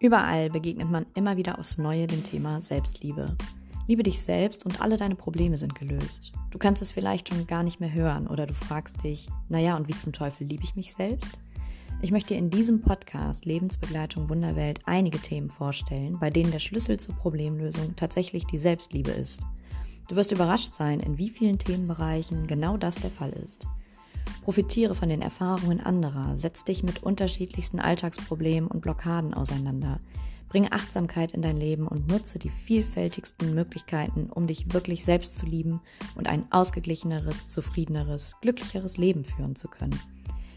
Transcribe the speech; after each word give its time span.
Überall 0.00 0.48
begegnet 0.48 0.88
man 0.88 1.06
immer 1.14 1.36
wieder 1.36 1.58
aufs 1.58 1.76
Neue 1.76 2.06
dem 2.06 2.22
Thema 2.22 2.62
Selbstliebe. 2.62 3.36
Liebe 3.88 4.04
dich 4.04 4.22
selbst 4.22 4.64
und 4.64 4.80
alle 4.80 4.96
deine 4.96 5.16
Probleme 5.16 5.58
sind 5.58 5.74
gelöst. 5.74 6.32
Du 6.52 6.58
kannst 6.58 6.80
es 6.82 6.92
vielleicht 6.92 7.28
schon 7.28 7.48
gar 7.48 7.64
nicht 7.64 7.80
mehr 7.80 7.92
hören 7.92 8.28
oder 8.28 8.46
du 8.46 8.54
fragst 8.54 9.02
dich, 9.02 9.28
naja, 9.48 9.76
und 9.76 9.88
wie 9.88 9.96
zum 9.96 10.12
Teufel 10.12 10.46
liebe 10.46 10.62
ich 10.62 10.76
mich 10.76 10.92
selbst? 10.92 11.40
Ich 12.00 12.12
möchte 12.12 12.34
in 12.34 12.48
diesem 12.48 12.80
Podcast 12.80 13.44
Lebensbegleitung 13.44 14.28
Wunderwelt 14.28 14.78
einige 14.84 15.18
Themen 15.18 15.50
vorstellen, 15.50 16.20
bei 16.20 16.30
denen 16.30 16.52
der 16.52 16.60
Schlüssel 16.60 17.00
zur 17.00 17.16
Problemlösung 17.16 17.96
tatsächlich 17.96 18.46
die 18.46 18.58
Selbstliebe 18.58 19.10
ist. 19.10 19.42
Du 20.06 20.14
wirst 20.14 20.30
überrascht 20.30 20.74
sein, 20.74 21.00
in 21.00 21.18
wie 21.18 21.28
vielen 21.28 21.58
Themenbereichen 21.58 22.46
genau 22.46 22.76
das 22.76 23.00
der 23.00 23.10
Fall 23.10 23.30
ist. 23.30 23.66
Profitiere 24.48 24.94
von 24.94 25.10
den 25.10 25.20
Erfahrungen 25.20 25.78
anderer, 25.78 26.38
setz 26.38 26.64
dich 26.64 26.82
mit 26.82 27.02
unterschiedlichsten 27.02 27.80
Alltagsproblemen 27.80 28.70
und 28.70 28.80
Blockaden 28.80 29.34
auseinander. 29.34 30.00
Bringe 30.48 30.72
Achtsamkeit 30.72 31.32
in 31.32 31.42
dein 31.42 31.58
Leben 31.58 31.86
und 31.86 32.08
nutze 32.08 32.38
die 32.38 32.48
vielfältigsten 32.48 33.54
Möglichkeiten, 33.54 34.30
um 34.30 34.46
dich 34.46 34.72
wirklich 34.72 35.04
selbst 35.04 35.36
zu 35.36 35.44
lieben 35.44 35.82
und 36.14 36.28
ein 36.28 36.50
ausgeglicheneres, 36.50 37.50
zufriedeneres, 37.50 38.36
glücklicheres 38.40 38.96
Leben 38.96 39.26
führen 39.26 39.54
zu 39.54 39.68
können. 39.68 40.00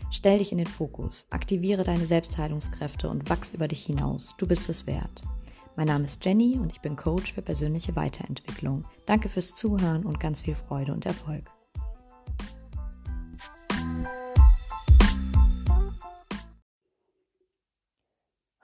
Stell 0.09 0.38
dich 0.38 0.53
in 0.53 0.59
den 0.59 0.67
Fokus, 0.67 1.28
aktiviere 1.30 1.84
deine 1.84 2.08
Selbstheilungskräfte 2.08 3.09
und 3.09 3.30
wachs 3.30 3.52
über 3.52 3.67
dich 3.67 3.86
hinaus. 3.86 4.36
Du 4.38 4.48
bist 4.48 4.70
es 4.70 4.88
wert. 4.88 5.22
Mein 5.76 5.88
Name 5.88 6.05
ist 6.05 6.23
Jenny 6.23 6.58
und 6.58 6.72
ich 6.72 6.80
bin 6.80 6.95
Coach 6.95 7.34
für 7.34 7.42
persönliche 7.42 7.94
Weiterentwicklung. 7.98 8.86
Danke 9.05 9.28
fürs 9.28 9.53
Zuhören 9.53 10.05
und 10.05 10.22
ganz 10.22 10.44
viel 10.44 10.55
Freude 10.55 10.94
und 10.94 11.05
Erfolg. 11.05 11.52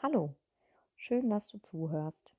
Hallo, 0.09 0.38
schön, 0.95 1.29
dass 1.29 1.49
du 1.49 1.57
zuhörst. 1.57 2.33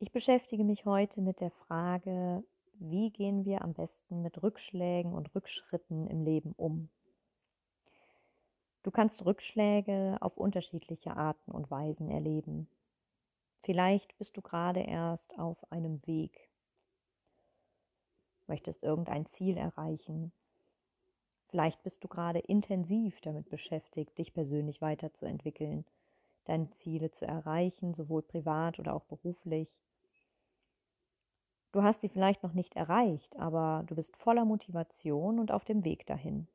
Ich 0.00 0.10
beschäftige 0.10 0.64
mich 0.64 0.86
heute 0.86 1.20
mit 1.20 1.38
der 1.38 1.52
Frage, 1.52 2.42
wie 2.80 3.12
gehen 3.12 3.44
wir 3.44 3.62
am 3.62 3.74
besten 3.74 4.20
mit 4.20 4.42
Rückschlägen 4.42 5.14
und 5.14 5.32
Rückschritten 5.36 6.08
im 6.08 6.24
Leben 6.24 6.52
um? 6.56 6.88
Du 8.82 8.90
kannst 8.90 9.24
Rückschläge 9.24 10.16
auf 10.20 10.36
unterschiedliche 10.36 11.16
Arten 11.16 11.52
und 11.52 11.70
Weisen 11.70 12.10
erleben. 12.10 12.68
Vielleicht 13.60 14.18
bist 14.18 14.36
du 14.36 14.42
gerade 14.42 14.80
erst 14.80 15.38
auf 15.38 15.70
einem 15.70 16.04
Weg, 16.08 16.50
möchtest 18.48 18.82
irgendein 18.82 19.26
Ziel 19.26 19.56
erreichen, 19.56 20.32
Vielleicht 21.54 21.84
bist 21.84 22.02
du 22.02 22.08
gerade 22.08 22.40
intensiv 22.40 23.20
damit 23.20 23.48
beschäftigt, 23.48 24.18
dich 24.18 24.34
persönlich 24.34 24.82
weiterzuentwickeln, 24.82 25.84
deine 26.46 26.68
Ziele 26.70 27.12
zu 27.12 27.28
erreichen, 27.28 27.94
sowohl 27.94 28.22
privat 28.22 28.80
oder 28.80 28.92
auch 28.92 29.04
beruflich. 29.04 29.68
Du 31.70 31.84
hast 31.84 32.00
sie 32.00 32.08
vielleicht 32.08 32.42
noch 32.42 32.54
nicht 32.54 32.74
erreicht, 32.74 33.36
aber 33.36 33.84
du 33.86 33.94
bist 33.94 34.16
voller 34.16 34.44
Motivation 34.44 35.38
und 35.38 35.52
auf 35.52 35.64
dem 35.64 35.84
Weg 35.84 36.06
dahin. 36.06 36.48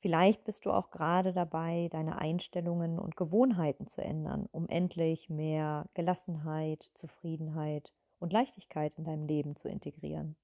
Vielleicht 0.00 0.44
bist 0.44 0.66
du 0.66 0.70
auch 0.70 0.90
gerade 0.90 1.32
dabei, 1.32 1.88
deine 1.90 2.18
Einstellungen 2.18 2.98
und 2.98 3.16
Gewohnheiten 3.16 3.86
zu 3.86 4.02
ändern, 4.02 4.50
um 4.52 4.68
endlich 4.68 5.30
mehr 5.30 5.86
Gelassenheit, 5.94 6.90
Zufriedenheit 6.92 7.90
und 8.18 8.34
Leichtigkeit 8.34 8.92
in 8.98 9.04
deinem 9.04 9.24
Leben 9.24 9.56
zu 9.56 9.70
integrieren. 9.70 10.36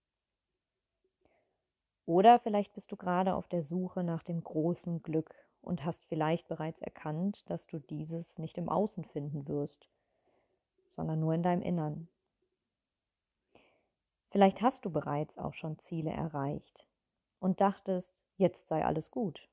Oder 2.06 2.38
vielleicht 2.38 2.74
bist 2.74 2.92
du 2.92 2.96
gerade 2.96 3.34
auf 3.34 3.48
der 3.48 3.62
Suche 3.62 4.04
nach 4.04 4.22
dem 4.22 4.42
großen 4.42 5.02
Glück 5.02 5.34
und 5.62 5.84
hast 5.84 6.04
vielleicht 6.04 6.46
bereits 6.48 6.82
erkannt, 6.82 7.48
dass 7.48 7.66
du 7.66 7.78
dieses 7.78 8.36
nicht 8.38 8.58
im 8.58 8.68
Außen 8.68 9.04
finden 9.04 9.48
wirst, 9.48 9.88
sondern 10.90 11.20
nur 11.20 11.34
in 11.34 11.42
deinem 11.42 11.62
Innern. 11.62 12.08
Vielleicht 14.30 14.60
hast 14.60 14.84
du 14.84 14.90
bereits 14.90 15.38
auch 15.38 15.54
schon 15.54 15.78
Ziele 15.78 16.10
erreicht 16.10 16.86
und 17.40 17.60
dachtest, 17.60 18.12
jetzt 18.36 18.66
sei 18.66 18.84
alles 18.84 19.10
gut. 19.10 19.48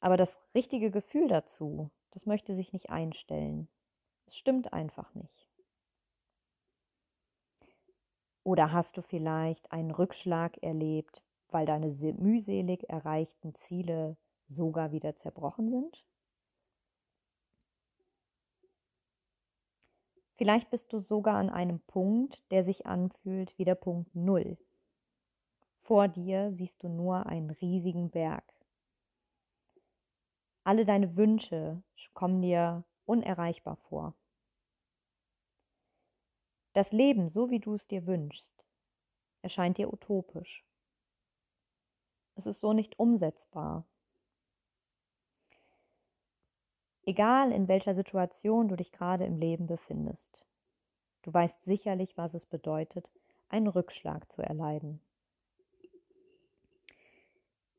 Aber 0.00 0.16
das 0.16 0.38
richtige 0.54 0.90
Gefühl 0.90 1.28
dazu, 1.28 1.90
das 2.10 2.26
möchte 2.26 2.56
sich 2.56 2.72
nicht 2.72 2.90
einstellen. 2.90 3.68
Es 4.26 4.36
stimmt 4.36 4.72
einfach 4.72 5.14
nicht. 5.14 5.39
Oder 8.44 8.70
hast 8.72 8.98
du 8.98 9.02
vielleicht 9.02 9.72
einen 9.72 9.90
Rückschlag 9.90 10.62
erlebt, 10.62 11.22
weil 11.48 11.64
deine 11.64 11.90
mühselig 12.18 12.88
erreichten 12.90 13.54
Ziele 13.54 14.18
sogar 14.46 14.92
wieder 14.92 15.16
zerbrochen 15.16 15.70
sind? 15.70 16.04
Vielleicht 20.34 20.70
bist 20.70 20.92
du 20.92 20.98
sogar 20.98 21.36
an 21.36 21.50
einem 21.50 21.78
Punkt, 21.78 22.42
der 22.50 22.64
sich 22.64 22.84
anfühlt 22.84 23.56
wie 23.58 23.64
der 23.64 23.76
Punkt 23.76 24.12
Null. 24.12 24.58
Vor 25.82 26.08
dir 26.08 26.52
siehst 26.52 26.82
du 26.82 26.88
nur 26.88 27.26
einen 27.26 27.50
riesigen 27.50 28.10
Berg. 28.10 28.44
Alle 30.64 30.86
deine 30.86 31.16
Wünsche 31.18 31.82
kommen 32.14 32.40
dir 32.40 32.84
unerreichbar 33.04 33.76
vor. 33.76 34.14
Das 36.72 36.92
Leben, 36.92 37.30
so 37.30 37.50
wie 37.50 37.58
du 37.58 37.74
es 37.74 37.86
dir 37.88 38.06
wünschst, 38.06 38.64
erscheint 39.42 39.78
dir 39.78 39.92
utopisch. 39.92 40.64
Es 42.36 42.46
ist 42.46 42.60
so 42.60 42.72
nicht 42.72 42.98
umsetzbar. 42.98 43.84
Egal 47.04 47.50
in 47.50 47.66
welcher 47.66 47.94
Situation 47.94 48.68
du 48.68 48.76
dich 48.76 48.92
gerade 48.92 49.24
im 49.24 49.36
Leben 49.38 49.66
befindest, 49.66 50.44
du 51.22 51.32
weißt 51.32 51.64
sicherlich, 51.64 52.16
was 52.16 52.34
es 52.34 52.46
bedeutet, 52.46 53.10
einen 53.48 53.66
Rückschlag 53.66 54.30
zu 54.30 54.42
erleiden. 54.42 55.00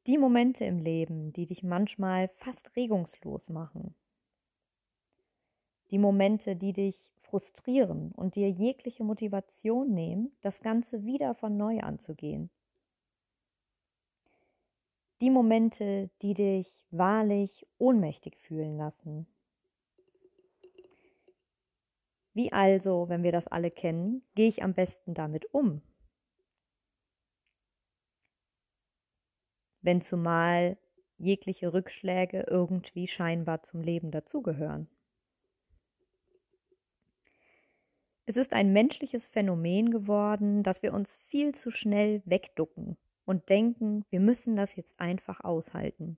Die 0.07 0.17
Momente 0.17 0.65
im 0.65 0.79
Leben, 0.79 1.31
die 1.31 1.45
dich 1.45 1.63
manchmal 1.63 2.27
fast 2.27 2.75
regungslos 2.75 3.47
machen. 3.47 3.95
Die 5.91 5.99
Momente, 5.99 6.55
die 6.55 6.73
dich 6.73 6.97
frustrieren 7.31 8.11
und 8.11 8.35
dir 8.35 8.49
jegliche 8.49 9.05
Motivation 9.05 9.93
nehmen, 9.93 10.35
das 10.41 10.61
Ganze 10.61 11.05
wieder 11.05 11.33
von 11.33 11.55
neu 11.55 11.79
anzugehen. 11.79 12.49
Die 15.21 15.29
Momente, 15.29 16.09
die 16.21 16.33
dich 16.33 16.85
wahrlich 16.91 17.65
ohnmächtig 17.77 18.37
fühlen 18.37 18.77
lassen. 18.77 19.27
Wie 22.33 22.51
also, 22.51 23.07
wenn 23.07 23.23
wir 23.23 23.31
das 23.31 23.47
alle 23.47 23.71
kennen, 23.71 24.23
gehe 24.35 24.49
ich 24.49 24.61
am 24.61 24.73
besten 24.73 25.13
damit 25.13 25.45
um? 25.53 25.81
Wenn 29.81 30.01
zumal 30.01 30.77
jegliche 31.17 31.71
Rückschläge 31.71 32.45
irgendwie 32.49 33.07
scheinbar 33.07 33.63
zum 33.63 33.81
Leben 33.81 34.11
dazugehören. 34.11 34.89
Es 38.25 38.37
ist 38.37 38.53
ein 38.53 38.71
menschliches 38.71 39.25
Phänomen 39.25 39.89
geworden, 39.89 40.63
dass 40.63 40.83
wir 40.83 40.93
uns 40.93 41.15
viel 41.27 41.55
zu 41.55 41.71
schnell 41.71 42.21
wegducken 42.25 42.97
und 43.25 43.49
denken, 43.49 44.05
wir 44.09 44.19
müssen 44.19 44.55
das 44.55 44.75
jetzt 44.75 44.99
einfach 44.99 45.43
aushalten. 45.43 46.17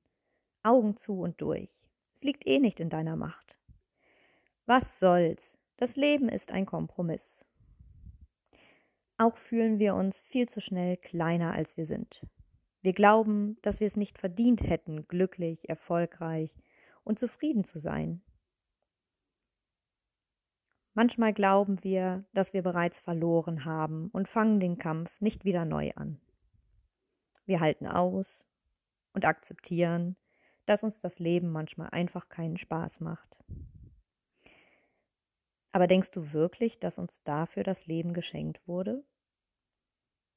Augen 0.64 0.98
zu 0.98 1.22
und 1.22 1.42
durch. 1.42 1.70
Es 2.16 2.24
liegt 2.24 2.46
eh 2.46 2.60
nicht 2.60 2.80
in 2.80 2.90
deiner 2.90 3.16
Macht. 3.16 3.58
Was 4.66 5.00
soll's? 5.00 5.58
Das 5.78 5.96
Leben 5.96 6.30
ist 6.30 6.52
ein 6.52 6.66
Kompromiss. 6.66 7.46
Auch 9.18 9.38
fühlen 9.38 9.80
wir 9.80 9.96
uns 9.96 10.20
viel 10.20 10.48
zu 10.50 10.62
schnell 10.62 10.98
kleiner, 10.98 11.54
als 11.54 11.78
wir 11.78 11.86
sind. 11.86 12.26
Wir 12.82 12.94
glauben, 12.94 13.58
dass 13.62 13.80
wir 13.80 13.88
es 13.88 13.96
nicht 13.96 14.18
verdient 14.18 14.62
hätten, 14.62 15.08
glücklich, 15.08 15.70
erfolgreich 15.70 16.52
und 17.04 17.20
zufrieden 17.20 17.64
zu 17.64 17.80
sein. 17.80 18.22
Manchmal 20.96 21.34
glauben 21.34 21.84
wir, 21.84 22.24
dass 22.34 22.54
wir 22.54 22.62
bereits 22.62 23.00
verloren 23.00 23.66
haben 23.66 24.10
und 24.12 24.30
fangen 24.30 24.60
den 24.60 24.78
Kampf 24.78 25.20
nicht 25.22 25.44
wieder 25.44 25.66
neu 25.66 25.92
an. 25.96 26.20
Wir 27.46 27.60
halten 27.60 27.88
aus 27.88 28.46
und 29.14 29.26
akzeptieren, 29.26 30.16
dass 30.66 30.84
uns 30.84 31.00
das 31.00 31.20
Leben 31.20 31.52
manchmal 31.52 31.90
einfach 31.90 32.30
keinen 32.30 32.58
Spaß 32.58 33.00
macht. 33.00 33.36
Aber 35.72 35.88
denkst 35.88 36.12
du 36.12 36.32
wirklich, 36.32 36.80
dass 36.80 37.00
uns 37.00 37.24
dafür 37.24 37.64
das 37.64 37.88
Leben 37.88 38.14
geschenkt 38.14 38.66
wurde? 38.68 39.04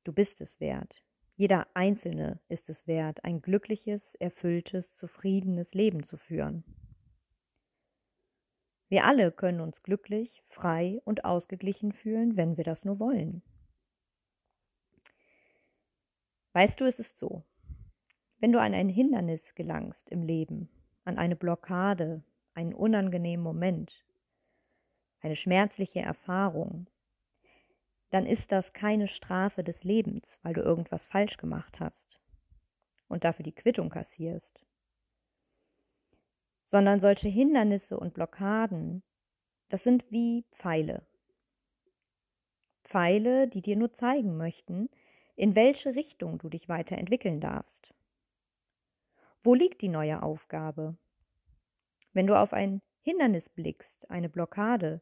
Du 0.05 0.13
bist 0.13 0.41
es 0.41 0.59
wert. 0.61 1.05
Jeder 1.37 1.67
Einzelne 1.75 2.41
ist 2.49 2.71
es 2.71 2.87
wert, 2.87 3.23
ein 3.25 3.43
glückliches, 3.43 4.15
erfülltes, 4.15 4.95
zufriedenes 4.95 5.75
Leben 5.75 6.03
zu 6.03 6.17
führen. 6.17 6.65
Wir 8.89 9.05
alle 9.05 9.33
können 9.33 9.61
uns 9.61 9.83
glücklich, 9.83 10.43
frei 10.49 11.01
und 11.05 11.25
ausgeglichen 11.25 11.93
fühlen, 11.93 12.37
wenn 12.37 12.57
wir 12.57 12.65
das 12.65 12.85
nur 12.85 13.01
wollen. 13.01 13.43
Weißt 16.53 16.81
du, 16.81 16.85
es 16.85 16.99
ist 16.99 17.19
so. 17.19 17.43
Wenn 18.39 18.53
du 18.53 18.61
an 18.61 18.75
ein 18.75 18.89
Hindernis 18.89 19.55
gelangst 19.55 20.09
im 20.09 20.23
Leben, 20.23 20.69
an 21.05 21.19
eine 21.19 21.37
Blockade, 21.37 22.23
einen 22.55 22.75
unangenehmen 22.75 23.43
Moment, 23.43 24.05
eine 25.21 25.37
schmerzliche 25.37 26.01
Erfahrung, 26.01 26.87
dann 28.11 28.25
ist 28.25 28.53
das 28.53 28.73
keine 28.73 29.09
Strafe 29.09 29.65
des 29.65 29.85
Lebens, 29.85 30.39
weil 30.43 30.55
du 30.55 30.61
irgendwas 30.61 31.05
falsch 31.05 31.37
gemacht 31.37 31.81
hast 31.81 32.21
und 33.09 33.25
dafür 33.25 33.43
die 33.43 33.55
Quittung 33.55 33.91
kassierst, 33.91 34.65
sondern 36.67 37.01
solche 37.01 37.29
Hindernisse 37.29 37.99
und 37.99 38.15
Blockaden, 38.15 39.03
das 39.69 39.85
sind 39.85 40.05
wie 40.11 40.45
Pfeile. 40.53 41.07
Pfeile, 42.85 43.49
die 43.49 43.63
dir 43.63 43.77
nur 43.77 43.93
zeigen 43.93 44.37
möchten, 44.37 44.89
in 45.35 45.55
welche 45.55 45.95
Richtung 45.95 46.39
du 46.39 46.49
dich 46.49 46.69
weiterentwickeln 46.69 47.41
darfst. 47.41 47.93
Wo 49.43 49.55
liegt 49.55 49.81
die 49.81 49.89
neue 49.89 50.23
Aufgabe? 50.23 50.97
Wenn 52.13 52.27
du 52.27 52.39
auf 52.39 52.53
ein 52.53 52.81
Hindernis 53.03 53.49
blickst, 53.49 54.11
eine 54.11 54.29
Blockade, 54.29 55.01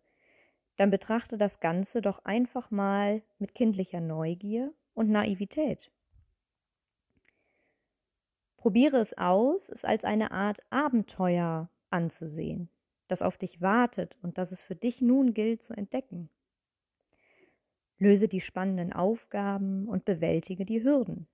dann 0.76 0.90
betrachte 0.90 1.38
das 1.38 1.60
Ganze 1.60 2.02
doch 2.02 2.24
einfach 2.24 2.70
mal 2.70 3.22
mit 3.38 3.54
kindlicher 3.54 4.00
Neugier 4.00 4.74
und 4.94 5.08
Naivität. 5.08 5.90
Probiere 8.64 8.96
es 8.96 9.12
aus, 9.18 9.68
es 9.68 9.84
als 9.84 10.04
eine 10.04 10.30
Art 10.30 10.62
Abenteuer 10.70 11.68
anzusehen, 11.90 12.70
das 13.08 13.20
auf 13.20 13.36
dich 13.36 13.60
wartet 13.60 14.16
und 14.22 14.38
das 14.38 14.52
es 14.52 14.64
für 14.64 14.74
dich 14.74 15.02
nun 15.02 15.34
gilt 15.34 15.62
zu 15.62 15.74
entdecken. 15.74 16.30
Löse 17.98 18.26
die 18.26 18.40
spannenden 18.40 18.94
Aufgaben 18.94 19.86
und 19.86 20.06
bewältige 20.06 20.64
die 20.64 20.82
Hürden. 20.82 21.26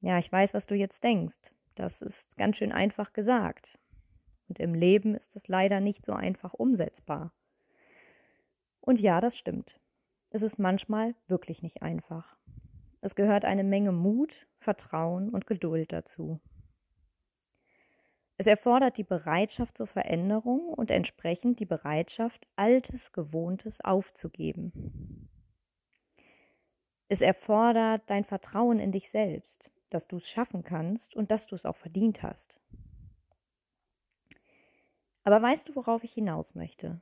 Ja, 0.00 0.18
ich 0.18 0.32
weiß, 0.32 0.54
was 0.54 0.66
du 0.66 0.74
jetzt 0.74 1.04
denkst. 1.04 1.52
Das 1.76 2.02
ist 2.02 2.36
ganz 2.36 2.56
schön 2.56 2.72
einfach 2.72 3.12
gesagt. 3.12 3.78
Und 4.48 4.58
im 4.58 4.74
Leben 4.74 5.14
ist 5.14 5.36
es 5.36 5.46
leider 5.46 5.78
nicht 5.78 6.04
so 6.04 6.14
einfach 6.14 6.52
umsetzbar. 6.52 7.32
Und 8.80 8.98
ja, 8.98 9.20
das 9.20 9.38
stimmt. 9.38 9.78
Es 10.30 10.42
ist 10.42 10.58
manchmal 10.58 11.14
wirklich 11.28 11.62
nicht 11.62 11.80
einfach. 11.80 12.36
Es 13.04 13.16
gehört 13.16 13.44
eine 13.44 13.64
Menge 13.64 13.90
Mut, 13.90 14.46
Vertrauen 14.60 15.28
und 15.30 15.48
Geduld 15.48 15.92
dazu. 15.92 16.40
Es 18.36 18.46
erfordert 18.46 18.96
die 18.96 19.02
Bereitschaft 19.02 19.76
zur 19.76 19.88
Veränderung 19.88 20.68
und 20.68 20.88
entsprechend 20.88 21.58
die 21.58 21.66
Bereitschaft, 21.66 22.46
Altes, 22.54 23.12
Gewohntes 23.12 23.80
aufzugeben. 23.80 25.28
Es 27.08 27.22
erfordert 27.22 28.02
dein 28.06 28.24
Vertrauen 28.24 28.78
in 28.78 28.92
dich 28.92 29.10
selbst, 29.10 29.72
dass 29.90 30.06
du 30.06 30.18
es 30.18 30.28
schaffen 30.28 30.62
kannst 30.62 31.16
und 31.16 31.32
dass 31.32 31.48
du 31.48 31.56
es 31.56 31.66
auch 31.66 31.76
verdient 31.76 32.22
hast. 32.22 32.54
Aber 35.24 35.42
weißt 35.42 35.68
du, 35.68 35.74
worauf 35.74 36.04
ich 36.04 36.12
hinaus 36.12 36.54
möchte? 36.54 37.00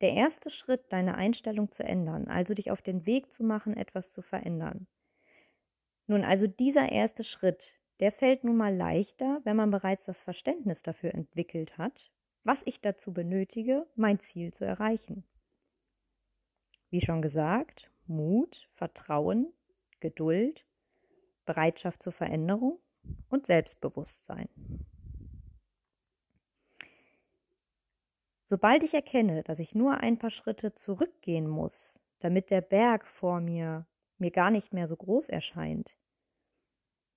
Der 0.00 0.14
erste 0.14 0.48
Schritt, 0.48 0.90
deine 0.90 1.16
Einstellung 1.16 1.70
zu 1.70 1.84
ändern, 1.84 2.28
also 2.28 2.54
dich 2.54 2.70
auf 2.70 2.80
den 2.80 3.04
Weg 3.04 3.30
zu 3.30 3.44
machen, 3.44 3.76
etwas 3.76 4.10
zu 4.10 4.22
verändern. 4.22 4.86
Nun, 6.12 6.24
also 6.24 6.46
dieser 6.46 6.92
erste 6.92 7.24
Schritt, 7.24 7.72
der 7.98 8.12
fällt 8.12 8.44
nun 8.44 8.58
mal 8.58 8.76
leichter, 8.76 9.40
wenn 9.44 9.56
man 9.56 9.70
bereits 9.70 10.04
das 10.04 10.20
Verständnis 10.20 10.82
dafür 10.82 11.14
entwickelt 11.14 11.78
hat, 11.78 12.12
was 12.44 12.60
ich 12.66 12.82
dazu 12.82 13.14
benötige, 13.14 13.86
mein 13.96 14.20
Ziel 14.20 14.52
zu 14.52 14.66
erreichen. 14.66 15.24
Wie 16.90 17.00
schon 17.00 17.22
gesagt, 17.22 17.90
Mut, 18.06 18.68
Vertrauen, 18.74 19.54
Geduld, 20.00 20.66
Bereitschaft 21.46 22.02
zur 22.02 22.12
Veränderung 22.12 22.78
und 23.30 23.46
Selbstbewusstsein. 23.46 24.50
Sobald 28.44 28.82
ich 28.82 28.92
erkenne, 28.92 29.44
dass 29.44 29.60
ich 29.60 29.74
nur 29.74 29.96
ein 29.96 30.18
paar 30.18 30.28
Schritte 30.28 30.74
zurückgehen 30.74 31.48
muss, 31.48 31.98
damit 32.18 32.50
der 32.50 32.60
Berg 32.60 33.06
vor 33.06 33.40
mir 33.40 33.86
mir 34.18 34.30
gar 34.30 34.50
nicht 34.50 34.74
mehr 34.74 34.88
so 34.88 34.96
groß 34.96 35.30
erscheint, 35.30 35.96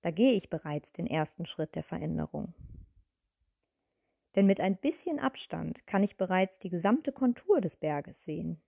da 0.06 0.12
gehe 0.12 0.34
ich 0.34 0.50
bereits 0.50 0.92
den 0.92 1.08
ersten 1.08 1.46
Schritt 1.46 1.74
der 1.74 1.82
Veränderung. 1.82 2.54
Denn 4.36 4.46
mit 4.46 4.60
ein 4.60 4.76
bisschen 4.76 5.18
Abstand 5.18 5.84
kann 5.88 6.04
ich 6.04 6.16
bereits 6.16 6.60
die 6.60 6.68
gesamte 6.70 7.10
Kontur 7.10 7.60
des 7.60 7.74
Berges 7.74 8.22
sehen. 8.22 8.62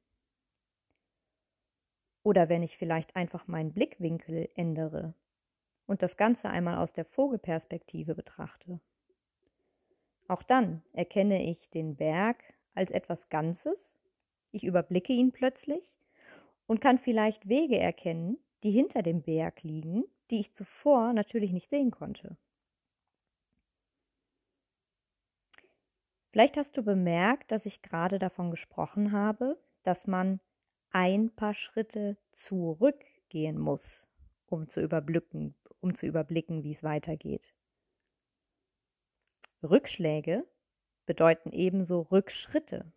Oder 2.24 2.48
wenn 2.48 2.64
ich 2.64 2.76
vielleicht 2.76 3.14
einfach 3.14 3.46
meinen 3.46 3.72
Blickwinkel 3.72 4.48
ändere 4.56 5.14
und 5.86 6.02
das 6.02 6.16
Ganze 6.16 6.50
einmal 6.50 6.78
aus 6.78 6.92
der 6.92 7.04
Vogelperspektive 7.04 8.16
betrachte. 8.16 8.80
Auch 10.26 10.42
dann 10.42 10.82
erkenne 10.92 11.48
ich 11.48 11.70
den 11.70 11.94
Berg 11.94 12.42
als 12.74 12.90
etwas 12.90 13.28
Ganzes, 13.28 13.96
ich 14.50 14.64
überblicke 14.64 15.12
ihn 15.12 15.30
plötzlich 15.30 15.88
und 16.66 16.80
kann 16.80 16.98
vielleicht 16.98 17.48
Wege 17.48 17.78
erkennen, 17.78 18.38
die 18.64 18.72
hinter 18.72 19.02
dem 19.02 19.22
Berg 19.22 19.62
liegen, 19.62 20.02
die 20.30 20.40
ich 20.40 20.52
zuvor 20.52 21.12
natürlich 21.12 21.52
nicht 21.52 21.70
sehen 21.70 21.90
konnte. 21.90 22.36
Vielleicht 26.30 26.56
hast 26.56 26.76
du 26.76 26.82
bemerkt, 26.82 27.50
dass 27.50 27.66
ich 27.66 27.82
gerade 27.82 28.18
davon 28.18 28.50
gesprochen 28.50 29.12
habe, 29.12 29.58
dass 29.82 30.06
man 30.06 30.40
ein 30.90 31.30
paar 31.30 31.54
Schritte 31.54 32.16
zurückgehen 32.32 33.58
muss, 33.58 34.08
um 34.46 34.68
zu 34.68 34.80
überblicken, 34.80 35.54
um 35.80 35.94
zu 35.94 36.06
überblicken, 36.06 36.62
wie 36.62 36.72
es 36.72 36.82
weitergeht. 36.82 37.54
Rückschläge 39.62 40.46
bedeuten 41.06 41.50
ebenso 41.52 42.02
Rückschritte. 42.02 42.92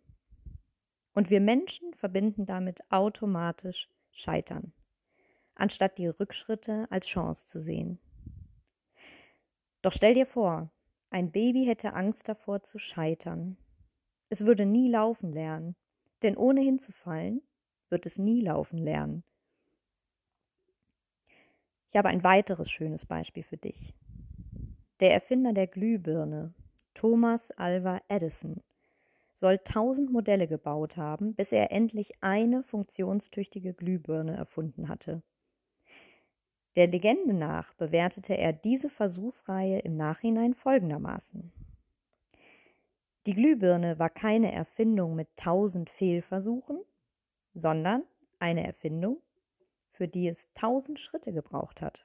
Und 1.14 1.30
wir 1.30 1.40
Menschen 1.40 1.92
verbinden 1.94 2.46
damit 2.46 2.80
automatisch 2.90 3.88
Scheitern, 4.12 4.72
anstatt 5.62 5.96
die 5.96 6.08
Rückschritte 6.08 6.88
als 6.90 7.06
Chance 7.06 7.46
zu 7.46 7.60
sehen. 7.60 8.00
Doch 9.80 9.92
stell 9.92 10.14
dir 10.14 10.26
vor, 10.26 10.72
ein 11.10 11.30
Baby 11.30 11.66
hätte 11.66 11.92
Angst 11.92 12.28
davor 12.28 12.64
zu 12.64 12.80
scheitern. 12.80 13.56
Es 14.28 14.44
würde 14.44 14.66
nie 14.66 14.90
laufen 14.90 15.32
lernen, 15.32 15.76
denn 16.22 16.36
ohne 16.36 16.62
hinzufallen 16.62 17.42
wird 17.90 18.06
es 18.06 18.18
nie 18.18 18.40
laufen 18.40 18.76
lernen. 18.76 19.22
Ich 21.90 21.96
habe 21.96 22.08
ein 22.08 22.24
weiteres 22.24 22.68
schönes 22.68 23.06
Beispiel 23.06 23.44
für 23.44 23.56
dich. 23.56 23.94
Der 24.98 25.12
Erfinder 25.14 25.52
der 25.52 25.68
Glühbirne 25.68 26.54
Thomas 26.92 27.52
Alva 27.52 28.00
Edison 28.08 28.64
soll 29.34 29.58
tausend 29.58 30.10
Modelle 30.10 30.48
gebaut 30.48 30.96
haben, 30.96 31.36
bis 31.36 31.52
er 31.52 31.70
endlich 31.70 32.20
eine 32.20 32.64
funktionstüchtige 32.64 33.74
Glühbirne 33.74 34.36
erfunden 34.36 34.88
hatte. 34.88 35.22
Der 36.76 36.86
Legende 36.86 37.34
nach 37.34 37.74
bewertete 37.74 38.36
er 38.36 38.52
diese 38.52 38.88
Versuchsreihe 38.88 39.80
im 39.80 39.96
Nachhinein 39.96 40.54
folgendermaßen. 40.54 41.52
Die 43.26 43.34
Glühbirne 43.34 43.98
war 43.98 44.08
keine 44.08 44.52
Erfindung 44.52 45.14
mit 45.14 45.28
tausend 45.36 45.90
Fehlversuchen, 45.90 46.80
sondern 47.54 48.04
eine 48.38 48.66
Erfindung, 48.66 49.18
für 49.92 50.08
die 50.08 50.26
es 50.26 50.52
tausend 50.54 50.98
Schritte 50.98 51.32
gebraucht 51.32 51.82
hat. 51.82 52.04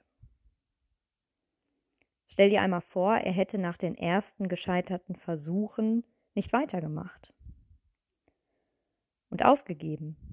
Stell 2.28 2.50
dir 2.50 2.62
einmal 2.62 2.82
vor, 2.82 3.16
er 3.16 3.32
hätte 3.32 3.58
nach 3.58 3.78
den 3.78 3.98
ersten 3.98 4.48
gescheiterten 4.50 5.16
Versuchen 5.16 6.04
nicht 6.36 6.54
weitergemacht 6.54 7.34
und 9.30 9.44
aufgegeben. 9.44 10.27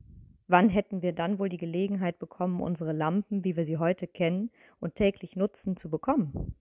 Wann 0.46 0.68
hätten 0.68 1.00
wir 1.00 1.12
dann 1.12 1.38
wohl 1.38 1.48
die 1.48 1.56
Gelegenheit 1.56 2.18
bekommen, 2.18 2.60
unsere 2.60 2.92
Lampen, 2.92 3.44
wie 3.44 3.56
wir 3.56 3.64
sie 3.64 3.78
heute 3.78 4.06
kennen 4.06 4.50
und 4.78 4.94
täglich 4.94 5.36
nutzen, 5.36 5.76
zu 5.76 5.88
bekommen? 5.88 6.54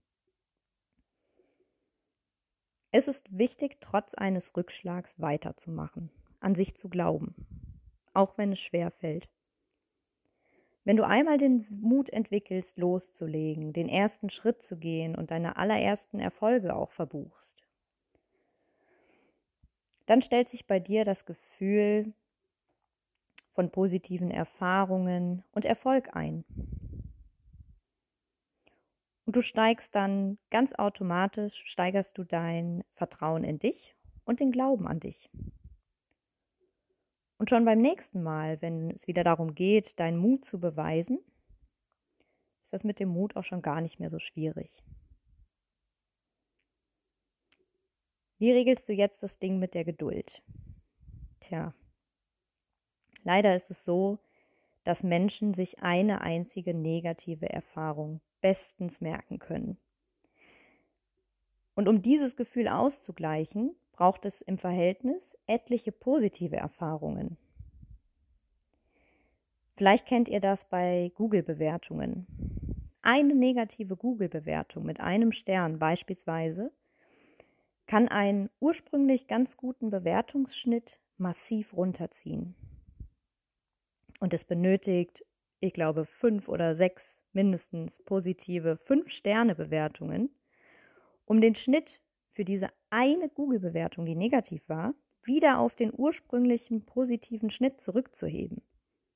Es 2.92 3.08
ist 3.08 3.38
wichtig, 3.38 3.78
trotz 3.82 4.14
eines 4.14 4.56
Rückschlags 4.56 5.20
weiterzumachen, 5.20 6.12
an 6.40 6.56
sich 6.56 6.76
zu 6.76 6.90
glauben, 6.90 7.36
auch 8.14 8.38
wenn 8.38 8.54
es 8.54 8.60
schwer 8.60 8.92
fällt. 8.92 9.28
Wenn 10.86 10.98
du 10.98 11.06
einmal 11.06 11.38
den 11.38 11.66
Mut 11.70 12.10
entwickelst, 12.10 12.78
loszulegen, 12.78 13.74
den 13.74 13.90
ersten 13.90 14.30
Schritt 14.30 14.62
zu 14.62 14.78
gehen 14.78 15.16
und 15.16 15.32
deine 15.32 15.58
allerersten 15.58 16.20
Erfolge 16.20 16.76
auch 16.76 16.92
verbuchst, 16.92 17.66
dann 20.06 20.22
stellt 20.22 20.50
sich 20.50 20.68
bei 20.68 20.80
dir 20.80 21.04
das 21.04 21.26
Gefühl 21.26 22.14
von 23.54 23.70
positiven 23.70 24.32
Erfahrungen 24.32 25.44
und 25.52 25.66
Erfolg 25.66 26.16
ein. 26.16 26.44
Und 29.26 29.36
du 29.36 29.42
steigst 29.42 29.96
dann 29.96 30.38
ganz 30.50 30.74
automatisch, 30.74 31.64
steigerst 31.66 32.18
du 32.18 32.24
dein 32.24 32.84
Vertrauen 32.94 33.44
in 33.44 33.60
dich 33.60 33.96
und 34.26 34.40
den 34.40 34.52
Glauben 34.52 34.88
an 34.88 35.00
dich. 35.00 35.30
Und 37.38 37.50
schon 37.50 37.66
beim 37.66 37.80
nächsten 37.80 38.24
Mal, 38.24 38.62
wenn 38.62 38.92
es 38.92 39.08
wieder 39.08 39.24
darum 39.24 39.56
geht, 39.56 40.00
deinen 40.00 40.18
Mut 40.18 40.46
zu 40.46 40.60
beweisen, 40.60 41.20
ist 42.64 42.74
das 42.74 42.84
mit 42.84 43.00
dem 43.00 43.10
Mut 43.10 43.36
auch 43.36 43.44
schon 43.44 43.62
gar 43.62 43.82
nicht 43.82 44.00
mehr 44.00 44.10
so 44.10 44.20
schwierig. 44.20 44.84
Wie 48.38 48.52
regelst 48.52 48.90
du 48.90 48.94
jetzt 48.94 49.24
das 49.24 49.40
Ding 49.40 49.60
mit 49.60 49.74
der 49.74 49.86
Geduld? 49.86 50.42
Tja, 51.40 51.74
leider 53.24 53.56
ist 53.56 53.70
es 53.72 53.84
so, 53.86 54.20
dass 54.84 55.04
Menschen 55.04 55.54
sich 55.54 55.82
eine 55.82 56.22
einzige 56.22 56.74
negative 56.74 57.50
Erfahrung 57.50 58.20
bestens 58.42 59.02
merken 59.02 59.40
können. 59.40 59.78
Und 61.76 61.88
um 61.88 62.02
dieses 62.02 62.36
Gefühl 62.36 62.68
auszugleichen, 62.68 63.76
braucht 63.94 64.26
es 64.26 64.42
im 64.42 64.58
Verhältnis 64.58 65.38
etliche 65.48 65.92
positive 65.92 66.58
Erfahrungen. 66.58 67.38
Vielleicht 69.76 70.06
kennt 70.06 70.28
ihr 70.28 70.40
das 70.40 70.70
bei 70.70 71.12
Google-Bewertungen. 71.16 72.28
Eine 73.02 73.36
negative 73.36 73.96
Google-Bewertung 73.96 74.86
mit 74.86 75.00
einem 75.00 75.32
Stern 75.32 75.80
beispielsweise 75.80 76.72
kann 77.88 78.08
einen 78.08 78.50
ursprünglich 78.60 79.28
ganz 79.28 79.58
guten 79.58 79.90
Bewertungsschnitt 79.90 81.00
massiv 81.18 81.76
runterziehen. 81.76 82.56
Und 84.24 84.34
es 84.34 84.46
benötigt, 84.46 85.26
ich 85.60 85.74
glaube, 85.74 86.06
fünf 86.06 86.48
oder 86.48 86.76
sechs 86.76 87.20
mindestens 87.34 88.02
positive 88.04 88.78
Fünf-Sterne-Bewertungen, 88.78 90.30
um 91.26 91.42
den 91.42 91.56
Schnitt 91.56 92.00
für 92.32 92.46
diese 92.46 92.70
eine 92.90 93.28
Google-Bewertung, 93.28 94.06
die 94.06 94.16
negativ 94.16 94.70
war, 94.70 94.94
wieder 95.24 95.60
auf 95.60 95.76
den 95.76 95.92
ursprünglichen 95.94 96.86
positiven 96.86 97.50
Schnitt 97.50 97.82
zurückzuheben. 97.82 98.62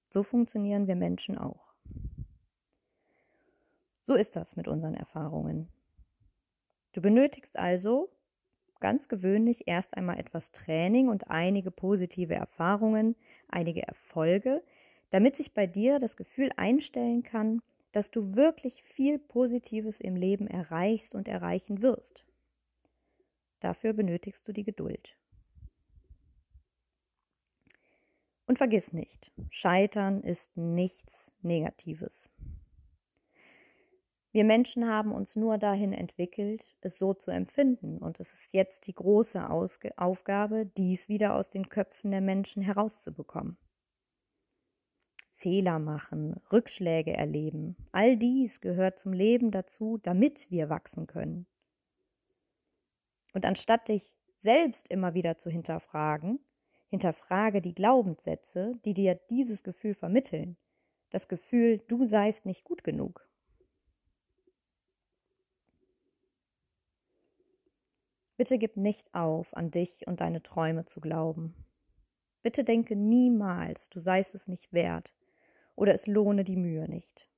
So 0.10 0.24
funktionieren 0.24 0.88
wir 0.88 0.98
Menschen 0.98 1.38
auch. 1.38 1.74
So 4.02 4.14
ist 4.14 4.36
das 4.36 4.58
mit 4.58 4.68
unseren 4.68 4.94
Erfahrungen. 4.94 5.70
Du 6.92 7.00
benötigst 7.00 7.58
also 7.58 8.10
ganz 8.82 9.08
gewöhnlich 9.08 9.70
erst 9.70 9.96
einmal 9.96 10.20
etwas 10.20 10.52
Training 10.52 11.08
und 11.08 11.30
einige 11.30 11.72
positive 11.72 12.36
Erfahrungen, 12.36 13.16
einige 13.48 13.88
Erfolge, 13.88 14.62
damit 15.10 15.36
sich 15.36 15.54
bei 15.54 15.68
dir 15.68 16.00
das 16.00 16.18
Gefühl 16.18 16.52
einstellen 16.56 17.24
kann, 17.24 17.62
dass 17.92 18.12
du 18.12 18.36
wirklich 18.36 18.84
viel 18.84 19.18
Positives 19.20 20.00
im 20.00 20.16
Leben 20.16 20.48
erreichst 20.48 21.16
und 21.16 21.28
erreichen 21.28 21.82
wirst. 21.82 22.26
Dafür 23.60 23.94
benötigst 23.94 24.48
du 24.48 24.54
die 24.54 24.64
Geduld. 24.64 25.18
Und 28.46 28.58
vergiss 28.58 28.94
nicht, 28.94 29.32
Scheitern 29.50 30.22
ist 30.22 30.56
nichts 30.56 31.34
Negatives. 31.42 32.30
Wir 34.32 34.44
Menschen 34.44 34.88
haben 34.88 35.12
uns 35.12 35.36
nur 35.36 35.58
dahin 35.58 35.94
entwickelt, 35.94 36.64
es 36.82 37.00
so 37.00 37.14
zu 37.14 37.32
empfinden, 37.32 37.98
und 37.98 38.20
es 38.20 38.34
ist 38.34 38.54
jetzt 38.54 38.88
die 38.88 38.94
große 38.94 39.50
Ausge 39.50 39.98
Aufgabe, 39.98 40.66
dies 40.78 41.10
wieder 41.10 41.34
aus 41.34 41.50
den 41.50 41.70
Köpfen 41.70 42.12
der 42.12 42.22
Menschen 42.22 42.62
herauszubekommen. 42.62 43.58
Fehler 45.48 45.80
machen, 45.80 46.36
Rückschläge 46.51 47.13
erleben, 47.13 47.77
all 47.94 48.18
dies 48.18 48.60
gehört 48.60 49.00
zum 49.00 49.13
Leben 49.13 49.50
dazu, 49.50 49.98
damit 49.98 50.51
wir 50.51 50.68
wachsen 50.68 51.08
können. 51.08 51.48
Und 53.32 53.46
anstatt 53.46 53.88
dich 53.88 54.13
selbst 54.39 54.89
immer 54.89 55.13
wieder 55.13 55.38
zu 55.38 55.50
hinterfragen, 55.50 56.42
hinterfrage 56.89 57.62
die 57.62 57.74
Glaubenssätze, 57.74 58.77
die 58.84 58.94
dir 58.94 59.16
dieses 59.30 59.63
Gefühl 59.63 59.94
vermitteln. 59.94 60.58
Das 61.12 61.30
Gefühl, 61.30 61.77
du 61.88 62.06
seist 62.08 62.46
nicht 62.46 62.66
gut 62.66 62.84
genug. 62.84 63.25
Bitte 68.36 68.58
gib 68.58 68.75
nicht 68.75 69.16
auf, 69.16 69.56
an 69.56 69.72
dich 69.72 70.08
und 70.08 70.20
deine 70.20 70.44
Träume 70.44 70.84
zu 70.88 71.00
glauben. 71.00 71.56
Bitte 72.44 72.66
denke 72.66 72.98
niemals, 72.98 73.88
du 73.88 74.01
seist 74.01 74.36
es 74.36 74.50
nicht 74.50 74.74
wert 74.74 75.13
oder 75.78 75.94
es 75.94 76.08
lohne 76.08 76.44
die 76.44 76.58
Mühe 76.58 76.90
nicht. 76.90 77.30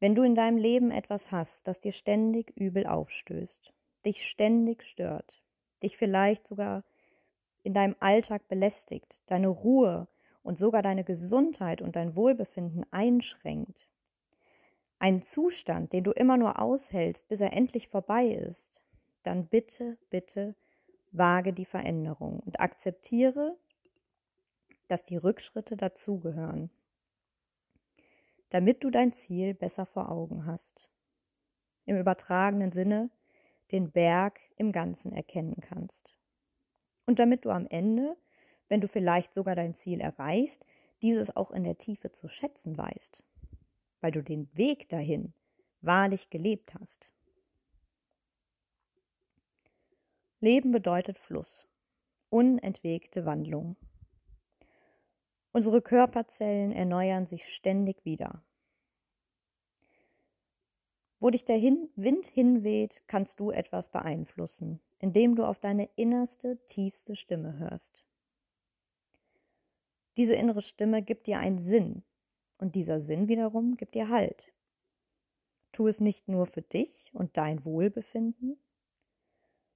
Wenn 0.00 0.16
du 0.16 0.22
in 0.22 0.34
deinem 0.34 0.56
Leben 0.58 0.90
etwas 0.90 1.30
hast, 1.30 1.68
das 1.68 1.80
dir 1.80 1.92
ständig 1.92 2.50
übel 2.56 2.86
aufstößt, 2.86 3.72
dich 4.04 4.26
ständig 4.26 4.82
stört, 4.82 5.40
dich 5.82 5.96
vielleicht 5.96 6.48
sogar 6.48 6.82
in 7.62 7.74
deinem 7.74 7.94
Alltag 8.00 8.48
belästigt, 8.48 9.22
deine 9.26 9.48
Ruhe 9.48 10.08
und 10.42 10.58
sogar 10.58 10.82
deine 10.82 11.04
Gesundheit 11.04 11.80
und 11.80 11.96
dein 11.96 12.16
Wohlbefinden 12.16 12.84
einschränkt, 12.90 13.88
ein 14.98 15.22
Zustand, 15.22 15.92
den 15.92 16.04
du 16.04 16.12
immer 16.12 16.36
nur 16.36 16.58
aushältst, 16.58 17.28
bis 17.28 17.40
er 17.40 17.52
endlich 17.52 17.88
vorbei 17.88 18.26
ist, 18.28 18.80
dann 19.22 19.46
bitte, 19.46 19.98
bitte 20.10 20.54
wage 21.12 21.52
die 21.52 21.64
Veränderung 21.64 22.40
und 22.40 22.60
akzeptiere, 22.60 23.56
dass 24.88 25.04
die 25.04 25.16
Rückschritte 25.16 25.76
dazugehören 25.76 26.70
damit 28.54 28.84
du 28.84 28.90
dein 28.90 29.12
Ziel 29.12 29.52
besser 29.52 29.84
vor 29.84 30.12
Augen 30.12 30.46
hast. 30.46 30.88
Im 31.86 31.98
übertragenen 31.98 32.70
Sinne 32.70 33.10
den 33.72 33.90
Berg 33.90 34.38
im 34.56 34.70
Ganzen 34.70 35.12
erkennen 35.12 35.56
kannst. 35.60 36.16
Und 37.04 37.18
damit 37.18 37.44
du 37.44 37.50
am 37.50 37.66
Ende, 37.66 38.16
wenn 38.68 38.80
du 38.80 38.86
vielleicht 38.86 39.34
sogar 39.34 39.56
dein 39.56 39.74
Ziel 39.74 40.00
erreichst, 40.00 40.64
dieses 41.02 41.34
auch 41.34 41.50
in 41.50 41.64
der 41.64 41.78
Tiefe 41.78 42.12
zu 42.12 42.28
schätzen 42.28 42.78
weißt, 42.78 43.20
weil 44.00 44.12
du 44.12 44.22
den 44.22 44.48
Weg 44.56 44.88
dahin 44.88 45.34
wahrlich 45.80 46.30
gelebt 46.30 46.74
hast. 46.74 47.10
Leben 50.38 50.70
bedeutet 50.70 51.18
Fluss, 51.18 51.66
unentwegte 52.30 53.26
Wandlung. 53.26 53.74
Unsere 55.56 55.80
Körperzellen 55.80 56.72
erneuern 56.72 57.26
sich 57.26 57.48
ständig 57.48 58.04
wieder. 58.04 58.42
Wo 61.20 61.30
dich 61.30 61.44
der 61.44 61.56
Hin 61.56 61.90
Wind 61.94 62.26
hinweht, 62.26 63.04
kannst 63.06 63.38
du 63.38 63.52
etwas 63.52 63.88
beeinflussen, 63.88 64.80
indem 64.98 65.36
du 65.36 65.44
auf 65.44 65.60
deine 65.60 65.88
innerste, 65.94 66.58
tiefste 66.66 67.14
Stimme 67.14 67.56
hörst. 67.56 68.04
Diese 70.16 70.34
innere 70.34 70.60
Stimme 70.60 71.02
gibt 71.02 71.28
dir 71.28 71.38
einen 71.38 71.60
Sinn 71.60 72.02
und 72.58 72.74
dieser 72.74 72.98
Sinn 72.98 73.28
wiederum 73.28 73.76
gibt 73.76 73.94
dir 73.94 74.08
Halt. 74.08 74.52
Tu 75.70 75.86
es 75.86 76.00
nicht 76.00 76.26
nur 76.26 76.46
für 76.46 76.62
dich 76.62 77.12
und 77.14 77.36
dein 77.36 77.64
Wohlbefinden, 77.64 78.58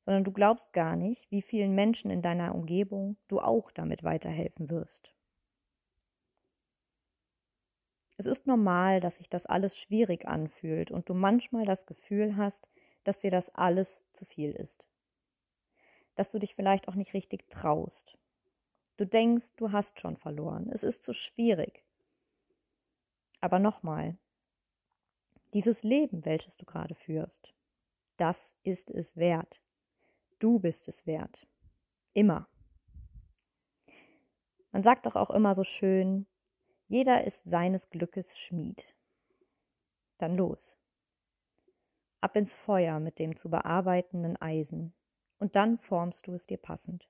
sondern 0.04 0.24
du 0.24 0.32
glaubst 0.32 0.72
gar 0.72 0.96
nicht, 0.96 1.30
wie 1.30 1.40
vielen 1.40 1.76
Menschen 1.76 2.10
in 2.10 2.20
deiner 2.20 2.52
Umgebung 2.56 3.16
du 3.28 3.38
auch 3.38 3.70
damit 3.70 4.02
weiterhelfen 4.02 4.70
wirst. 4.70 5.14
Es 8.18 8.26
ist 8.26 8.48
normal, 8.48 8.98
dass 8.98 9.14
sich 9.14 9.28
das 9.28 9.46
alles 9.46 9.78
schwierig 9.78 10.26
anfühlt 10.26 10.90
und 10.90 11.08
du 11.08 11.14
manchmal 11.14 11.64
das 11.64 11.86
Gefühl 11.86 12.36
hast, 12.36 12.66
dass 13.04 13.18
dir 13.18 13.30
das 13.30 13.54
alles 13.54 14.04
zu 14.12 14.24
viel 14.24 14.50
ist. 14.50 14.84
Dass 16.16 16.30
du 16.30 16.40
dich 16.40 16.56
vielleicht 16.56 16.88
auch 16.88 16.96
nicht 16.96 17.14
richtig 17.14 17.48
traust. 17.48 18.18
Du 18.96 19.06
denkst, 19.06 19.54
du 19.56 19.70
hast 19.70 20.00
schon 20.00 20.16
verloren. 20.16 20.68
Es 20.72 20.82
ist 20.82 21.04
zu 21.04 21.12
schwierig. 21.12 21.84
Aber 23.40 23.60
nochmal, 23.60 24.18
dieses 25.54 25.84
Leben, 25.84 26.24
welches 26.24 26.56
du 26.56 26.66
gerade 26.66 26.96
führst, 26.96 27.54
das 28.16 28.56
ist 28.64 28.90
es 28.90 29.16
wert. 29.16 29.62
Du 30.40 30.58
bist 30.58 30.88
es 30.88 31.06
wert. 31.06 31.46
Immer. 32.14 32.48
Man 34.72 34.82
sagt 34.82 35.06
doch 35.06 35.14
auch 35.14 35.30
immer 35.30 35.54
so 35.54 35.62
schön, 35.62 36.26
jeder 36.88 37.24
ist 37.24 37.44
seines 37.44 37.90
Glückes 37.90 38.38
Schmied. 38.38 38.84
Dann 40.16 40.36
los. 40.36 40.76
Ab 42.20 42.34
ins 42.34 42.54
Feuer 42.54 42.98
mit 42.98 43.18
dem 43.18 43.36
zu 43.36 43.50
bearbeitenden 43.50 44.36
Eisen, 44.40 44.94
und 45.38 45.54
dann 45.54 45.78
formst 45.78 46.26
du 46.26 46.32
es 46.32 46.46
dir 46.46 46.56
passend. 46.56 47.08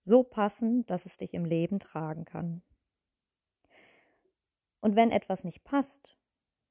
So 0.00 0.22
passend, 0.22 0.88
dass 0.88 1.04
es 1.04 1.18
dich 1.18 1.34
im 1.34 1.44
Leben 1.44 1.80
tragen 1.80 2.24
kann. 2.24 2.62
Und 4.80 4.96
wenn 4.96 5.10
etwas 5.10 5.44
nicht 5.44 5.64
passt, 5.64 6.16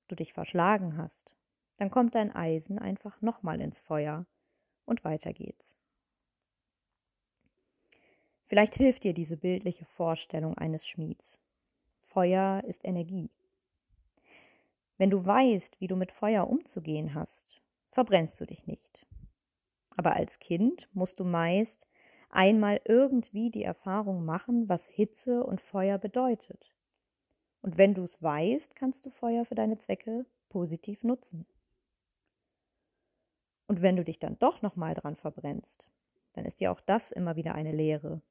du 0.08 0.16
dich 0.16 0.34
verschlagen 0.34 0.98
hast, 0.98 1.36
dann 1.78 1.92
kommt 1.92 2.16
dein 2.16 2.34
Eisen 2.34 2.80
einfach 2.80 3.22
nochmal 3.22 3.60
ins 3.60 3.80
Feuer 3.80 4.25
und 4.86 5.04
weiter 5.04 5.34
geht's. 5.34 5.78
Vielleicht 8.46 8.75
hilft 8.75 9.04
dir 9.04 9.13
diese 9.13 9.36
bildliche 9.36 9.86
Vorstellung 9.86 10.58
eines 10.58 10.88
Schmieds. 10.88 11.43
Feuer 12.13 12.63
ist 12.67 12.86
Energie. 12.86 13.32
Wenn 14.98 15.10
du 15.10 15.25
weißt, 15.25 15.82
wie 15.82 15.88
du 15.88 15.96
mit 15.96 16.12
Feuer 16.12 16.48
umzugehen 16.48 17.15
hast, 17.15 17.62
verbrennst 17.91 18.39
du 18.39 18.46
dich 18.46 18.67
nicht. 18.67 19.08
Aber 19.98 20.15
als 20.15 20.39
Kind 20.39 20.88
musst 20.93 21.20
du 21.20 21.24
meist 21.24 21.88
einmal 22.29 22.82
irgendwie 22.86 23.50
die 23.50 23.63
Erfahrung 23.63 24.25
machen, 24.25 24.70
was 24.70 24.88
Hitze 24.88 25.43
und 25.43 25.60
Feuer 25.60 25.98
bedeutet. 25.98 26.72
Und 27.62 27.77
wenn 27.77 27.96
du 27.96 28.03
es 28.03 28.22
weißt, 28.22 28.75
kannst 28.75 29.05
du 29.05 29.10
Feuer 29.10 29.46
für 29.46 29.55
deine 29.55 29.79
Zwecke 29.79 30.25
positiv 30.50 31.03
nutzen. 31.03 31.48
Und 33.67 33.82
wenn 33.82 33.96
du 33.96 34.03
dich 34.03 34.20
dann 34.20 34.38
doch 34.38 34.62
nochmal 34.62 34.93
dran 34.93 35.15
verbrennst, 35.15 35.89
dann 36.34 36.46
ist 36.46 36.60
dir 36.60 36.72
auch 36.72 36.82
das 36.82 37.12
immer 37.12 37.36
wieder 37.36 37.55
eine 37.55 37.72
Lehre. 37.72 38.22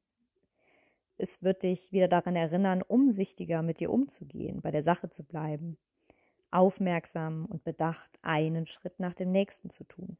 Es 1.22 1.40
wird 1.40 1.62
dich 1.62 1.92
wieder 1.92 2.08
daran 2.08 2.34
erinnern, 2.34 2.82
umsichtiger 2.82 3.62
mit 3.62 3.78
dir 3.78 3.92
umzugehen, 3.92 4.60
bei 4.60 4.72
der 4.72 4.82
Sache 4.82 5.08
zu 5.08 5.22
bleiben, 5.22 5.78
aufmerksam 6.50 7.46
und 7.46 7.62
bedacht 7.62 8.18
einen 8.22 8.66
Schritt 8.66 8.98
nach 8.98 9.14
dem 9.14 9.30
nächsten 9.30 9.70
zu 9.70 9.84
tun. 9.84 10.18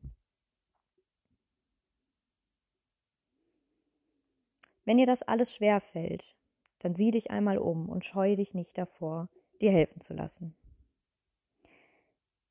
Wenn 4.85 4.97
dir 4.97 5.07
das 5.07 5.25
alles 5.25 5.53
schwer 5.53 5.81
fällt, 5.81 6.37
dann 6.79 6.95
sieh 6.95 7.11
dich 7.11 7.33
einmal 7.33 7.59
um 7.59 7.89
und 7.89 8.05
scheue 8.05 8.37
dich 8.37 8.55
nicht 8.55 8.79
davor, 8.79 9.29
dir 9.61 9.73
helfen 9.73 10.03
zu 10.03 10.15
lassen. 10.15 10.55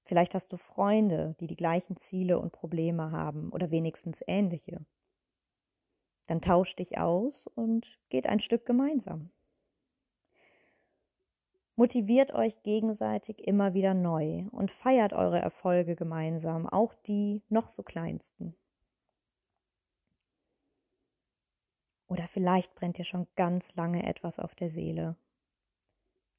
Vielleicht 0.04 0.36
hast 0.36 0.52
du 0.52 0.58
Freunde, 0.58 1.38
die 1.40 1.48
die 1.48 1.56
gleichen 1.56 1.96
Ziele 1.96 2.38
und 2.38 2.52
Probleme 2.52 3.12
haben 3.12 3.54
oder 3.54 3.72
wenigstens 3.72 4.22
ähnliche. 4.28 4.86
Dann 6.28 6.42
tauscht 6.42 6.80
dich 6.80 6.98
aus 6.98 7.48
und 7.56 8.00
geht 8.10 8.28
ein 8.28 8.40
Stück 8.40 8.66
gemeinsam. 8.66 9.32
Motiviert 11.76 12.34
euch 12.34 12.62
gegenseitig 12.64 13.48
immer 13.48 13.74
wieder 13.74 13.94
neu 13.94 14.46
und 14.52 14.72
feiert 14.72 15.14
eure 15.14 15.40
Erfolge 15.40 15.96
gemeinsam, 15.96 16.68
auch 16.68 16.94
die 17.08 17.42
noch 17.50 17.70
so 17.70 17.82
kleinsten. 17.82 18.56
Oder 22.08 22.28
vielleicht 22.28 22.76
brennt 22.76 22.98
dir 22.98 23.06
schon 23.06 23.26
ganz 23.36 23.74
lange 23.76 24.06
etwas 24.06 24.38
auf 24.38 24.54
der 24.54 24.70
Seele. 24.70 25.16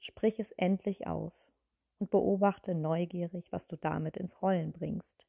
Sprich 0.00 0.38
es 0.38 0.52
endlich 0.52 1.06
aus 1.06 1.52
und 1.98 2.10
beobachte 2.10 2.74
neugierig, 2.74 3.50
was 3.52 3.68
du 3.68 3.76
damit 3.76 4.18
ins 4.18 4.42
Rollen 4.42 4.72
bringst. 4.72 5.26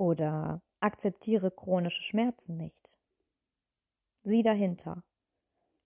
Oder 0.00 0.62
akzeptiere 0.80 1.50
chronische 1.50 2.02
Schmerzen 2.02 2.56
nicht. 2.56 2.90
Sieh 4.22 4.42
dahinter. 4.42 5.04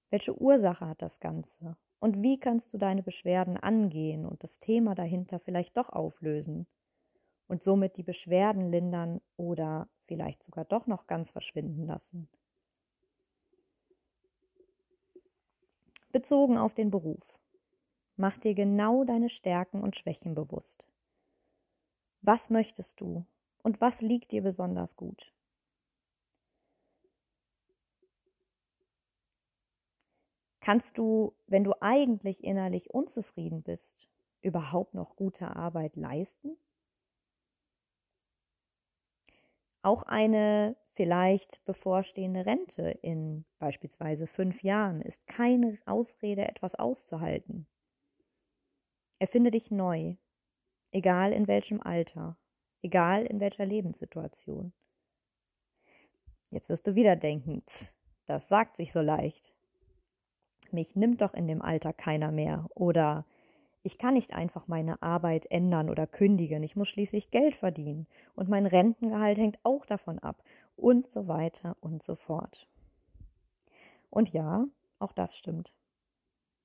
Welche 0.09 0.40
Ursache 0.40 0.87
hat 0.87 1.02
das 1.02 1.18
Ganze? 1.18 1.76
Und 1.99 2.23
wie 2.23 2.38
kannst 2.38 2.73
du 2.73 2.78
deine 2.78 3.02
Beschwerden 3.02 3.56
angehen 3.56 4.25
und 4.25 4.44
das 4.44 4.61
Thema 4.61 4.94
dahinter 4.94 5.40
vielleicht 5.40 5.76
doch 5.76 5.88
auflösen 5.88 6.68
und 7.49 7.64
somit 7.64 7.97
die 7.97 8.04
Beschwerden 8.04 8.71
lindern 8.71 9.21
oder 9.37 9.88
vielleicht 10.02 10.44
sogar 10.44 10.64
doch 10.64 10.87
noch 10.87 11.09
ganz 11.09 11.33
verschwinden 11.33 11.85
lassen? 11.85 12.28
Bezogen 16.12 16.56
auf 16.56 16.73
den 16.75 16.92
Beruf. 16.92 17.26
Mach 18.14 18.38
dir 18.38 18.54
genau 18.54 19.02
deine 19.02 19.28
Stärken 19.28 19.83
und 19.83 19.97
Schwächen 19.97 20.37
bewusst. 20.37 20.85
Was 22.23 22.49
möchtest 22.49 23.00
du 23.00 23.26
und 23.64 23.80
was 23.80 24.02
liegt 24.02 24.30
dir 24.30 24.42
besonders 24.42 24.94
gut? 24.94 25.33
Kannst 30.61 30.99
du, 30.99 31.35
wenn 31.47 31.64
du 31.64 31.75
eigentlich 31.80 32.44
innerlich 32.44 32.90
unzufrieden 32.90 33.62
bist, 33.62 34.09
überhaupt 34.42 34.94
noch 34.94 35.16
gute 35.16 35.56
Arbeit 35.56 35.97
leisten? 35.97 36.56
Auch 39.83 40.02
eine 40.04 40.76
vielleicht 40.92 41.64
bevorstehende 41.64 42.47
Rente 42.47 42.90
in 43.02 43.44
beispielsweise 43.59 44.26
fünf 44.26 44.62
Jahren 44.62 45.00
ist 45.02 45.26
keine 45.26 45.78
Ausrede, 45.85 46.49
etwas 46.49 46.75
auszuhalten. 46.75 47.66
Erfinde 49.18 49.50
dich 49.50 49.71
neu, 49.71 50.16
egal 50.92 51.33
in 51.33 51.47
welchem 51.47 51.83
Alter, 51.83 52.38
egal 52.85 53.25
in 53.27 53.40
welcher 53.40 53.66
Lebenssituation. 53.66 54.73
Jetzt 56.51 56.68
wirst 56.68 56.87
du 56.87 56.94
wieder 56.94 57.16
denken, 57.16 57.62
das 58.27 58.49
sagt 58.49 58.77
sich 58.77 58.92
so 58.92 59.01
leicht 59.01 59.55
mich 60.75 60.97
nimmt 60.97 61.23
doch 61.23 61.33
in 61.33 61.47
dem 61.47 61.62
Alter 61.62 61.92
keiner 61.92 62.31
mehr 62.31 62.66
oder 62.75 63.25
ich 63.83 63.99
kann 63.99 64.14
nicht 64.14 64.35
einfach 64.35 64.66
meine 64.66 65.03
Arbeit 65.03 65.47
ändern 65.51 65.90
oder 65.90 66.07
kündigen, 66.07 66.62
ich 66.62 66.77
muss 66.77 66.88
schließlich 66.88 67.31
Geld 67.31 67.55
verdienen 67.55 68.07
und 68.35 68.49
mein 68.49 68.66
Rentengehalt 68.66 69.38
hängt 69.38 69.59
auch 69.62 69.87
davon 69.87 70.18
ab 70.18 70.42
und 70.77 71.09
so 71.09 71.29
weiter 71.29 71.77
und 71.81 72.03
so 72.03 72.16
fort. 72.16 72.66
Und 74.11 74.31
ja, 74.31 74.66
auch 74.99 75.12
das 75.12 75.37
stimmt. 75.37 75.73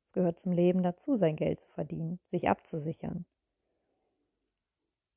Es 0.06 0.14
gehört 0.14 0.40
zum 0.40 0.54
Leben 0.54 0.82
dazu, 0.82 1.18
sein 1.18 1.36
Geld 1.36 1.60
zu 1.60 1.70
verdienen, 1.70 2.20
sich 2.24 2.48
abzusichern. 2.48 3.26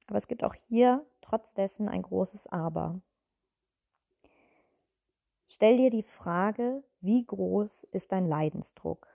Aber 0.08 0.18
es 0.18 0.28
gibt 0.28 0.44
auch 0.44 0.54
hier 0.68 1.04
trotz 1.20 1.54
dessen 1.54 1.88
ein 1.88 2.02
großes 2.02 2.46
Aber. 2.48 3.00
Stell 5.48 5.76
dir 5.76 5.90
die 5.90 6.02
Frage, 6.02 6.82
wie 7.00 7.24
groß 7.24 7.84
ist 7.84 8.12
dein 8.12 8.26
Leidensdruck? 8.26 9.06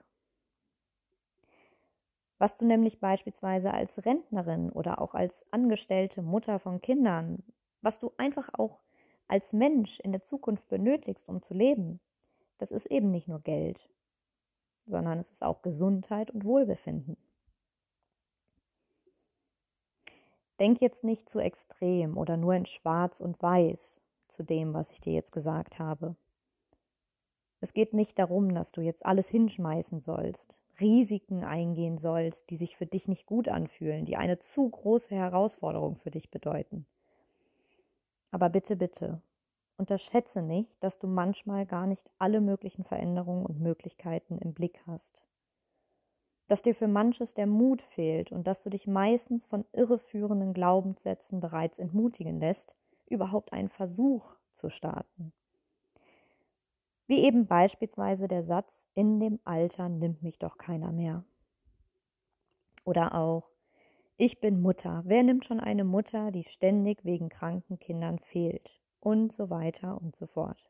Was 2.38 2.56
du 2.56 2.64
nämlich 2.64 3.00
beispielsweise 3.00 3.74
als 3.74 4.04
Rentnerin 4.04 4.70
oder 4.70 5.00
auch 5.00 5.14
als 5.14 5.46
angestellte 5.52 6.22
Mutter 6.22 6.60
von 6.60 6.80
Kindern, 6.80 7.42
was 7.82 7.98
du 7.98 8.12
einfach 8.16 8.48
auch 8.54 8.78
als 9.26 9.52
Mensch 9.52 10.00
in 10.00 10.12
der 10.12 10.22
Zukunft 10.22 10.68
benötigst, 10.68 11.28
um 11.28 11.42
zu 11.42 11.54
leben, 11.54 12.00
das 12.58 12.70
ist 12.70 12.86
eben 12.86 13.10
nicht 13.10 13.28
nur 13.28 13.40
Geld, 13.40 13.88
sondern 14.86 15.18
es 15.18 15.30
ist 15.30 15.42
auch 15.42 15.62
Gesundheit 15.62 16.30
und 16.30 16.44
Wohlbefinden. 16.44 17.16
Denk 20.58 20.80
jetzt 20.80 21.04
nicht 21.04 21.30
zu 21.30 21.38
extrem 21.38 22.16
oder 22.16 22.36
nur 22.36 22.54
in 22.54 22.66
Schwarz 22.66 23.20
und 23.20 23.40
Weiß 23.42 24.00
zu 24.28 24.42
dem, 24.42 24.74
was 24.74 24.90
ich 24.90 25.00
dir 25.00 25.12
jetzt 25.12 25.32
gesagt 25.32 25.78
habe. 25.78 26.16
Es 27.60 27.72
geht 27.72 27.92
nicht 27.92 28.18
darum, 28.18 28.54
dass 28.54 28.72
du 28.72 28.80
jetzt 28.80 29.04
alles 29.04 29.28
hinschmeißen 29.28 30.00
sollst, 30.00 30.54
Risiken 30.80 31.44
eingehen 31.44 31.98
sollst, 31.98 32.50
die 32.50 32.56
sich 32.56 32.76
für 32.76 32.86
dich 32.86 33.08
nicht 33.08 33.26
gut 33.26 33.48
anfühlen, 33.48 34.04
die 34.04 34.16
eine 34.16 34.38
zu 34.38 34.68
große 34.68 35.14
Herausforderung 35.14 35.96
für 35.96 36.10
dich 36.10 36.30
bedeuten. 36.30 36.86
Aber 38.30 38.48
bitte, 38.48 38.76
bitte, 38.76 39.20
unterschätze 39.76 40.42
nicht, 40.42 40.82
dass 40.84 40.98
du 40.98 41.06
manchmal 41.06 41.66
gar 41.66 41.86
nicht 41.86 42.10
alle 42.18 42.40
möglichen 42.40 42.84
Veränderungen 42.84 43.46
und 43.46 43.60
Möglichkeiten 43.60 44.38
im 44.38 44.52
Blick 44.52 44.80
hast. 44.86 45.22
Dass 46.48 46.62
dir 46.62 46.74
für 46.74 46.88
manches 46.88 47.34
der 47.34 47.46
Mut 47.46 47.82
fehlt 47.82 48.32
und 48.32 48.46
dass 48.46 48.62
du 48.62 48.70
dich 48.70 48.86
meistens 48.86 49.46
von 49.46 49.64
irreführenden 49.72 50.54
Glaubenssätzen 50.54 51.40
bereits 51.40 51.78
entmutigen 51.78 52.40
lässt, 52.40 52.74
überhaupt 53.06 53.52
einen 53.52 53.68
Versuch 53.68 54.34
zu 54.54 54.70
starten. 54.70 55.32
Wie 57.06 57.24
eben 57.24 57.46
beispielsweise 57.46 58.28
der 58.28 58.42
Satz, 58.42 58.86
in 58.94 59.20
dem 59.20 59.40
Alter 59.44 59.88
nimmt 59.88 60.22
mich 60.22 60.38
doch 60.38 60.58
keiner 60.58 60.92
mehr. 60.92 61.24
Oder 62.84 63.14
auch, 63.14 63.50
ich 64.16 64.40
bin 64.40 64.60
Mutter. 64.60 65.02
Wer 65.06 65.22
nimmt 65.22 65.44
schon 65.44 65.60
eine 65.60 65.84
Mutter, 65.84 66.30
die 66.30 66.44
ständig 66.44 67.04
wegen 67.04 67.28
kranken 67.28 67.78
Kindern 67.78 68.18
fehlt? 68.18 68.80
Und 69.00 69.32
so 69.32 69.48
weiter 69.48 70.00
und 70.00 70.16
so 70.16 70.26
fort. 70.26 70.68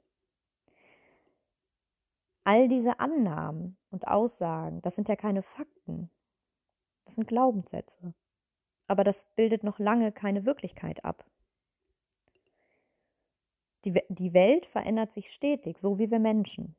All 2.48 2.66
diese 2.66 2.98
Annahmen 2.98 3.76
und 3.90 4.08
Aussagen, 4.08 4.80
das 4.80 4.94
sind 4.94 5.06
ja 5.06 5.16
keine 5.16 5.42
Fakten. 5.42 6.08
Das 7.04 7.16
sind 7.16 7.28
Glaubenssätze. 7.28 8.14
Aber 8.86 9.04
das 9.04 9.26
bildet 9.36 9.64
noch 9.64 9.78
lange 9.78 10.12
keine 10.12 10.46
Wirklichkeit 10.46 11.04
ab. 11.04 11.26
Die, 13.84 14.00
die 14.08 14.32
Welt 14.32 14.64
verändert 14.64 15.12
sich 15.12 15.30
stetig, 15.30 15.76
so 15.76 15.98
wie 15.98 16.10
wir 16.10 16.20
Menschen. 16.20 16.74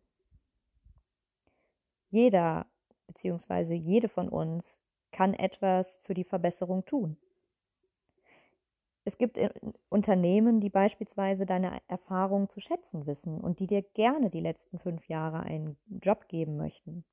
Jeder 2.10 2.66
bzw. 3.06 3.76
jede 3.76 4.10
von 4.10 4.28
uns 4.28 4.82
kann 5.12 5.36
etwas 5.36 6.00
für 6.02 6.16
die 6.16 6.24
Verbesserung 6.24 6.84
tun. 6.84 7.16
Es 9.10 9.18
gibt 9.18 9.40
Unternehmen, 9.90 10.60
die 10.60 10.70
beispielsweise 10.70 11.48
deine 11.48 11.82
Erfahrung 11.88 12.48
zu 12.48 12.60
schätzen 12.60 13.08
wissen 13.08 13.42
und 13.42 13.60
die 13.60 13.66
dir 13.66 13.82
gerne 13.82 14.30
die 14.30 14.40
letzten 14.40 14.78
fünf 14.78 15.08
Jahre 15.08 15.40
einen 15.40 15.80
Job 15.88 16.28
geben 16.28 16.58
möchten. 16.58 17.04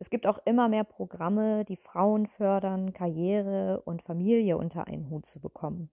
Es 0.00 0.10
gibt 0.10 0.26
auch 0.26 0.40
immer 0.44 0.68
mehr 0.68 0.82
Programme, 0.82 1.64
die 1.64 1.76
Frauen 1.76 2.26
fördern, 2.26 2.92
Karriere 2.92 3.82
und 3.82 4.02
Familie 4.02 4.58
unter 4.58 4.88
einen 4.88 5.10
Hut 5.10 5.26
zu 5.26 5.38
bekommen. 5.38 5.92